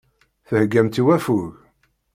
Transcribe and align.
Theggamt 0.47 0.95
i 1.01 1.03
waffug. 1.07 1.53